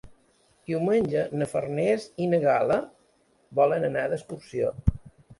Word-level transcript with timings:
Diumenge 0.69 1.25
na 1.41 1.47
Farners 1.51 2.07
i 2.25 2.25
na 2.31 2.39
Gal·la 2.45 2.77
volen 3.59 3.85
anar 3.91 4.07
d'excursió. 4.15 4.73